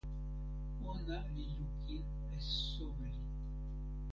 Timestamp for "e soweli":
2.35-3.23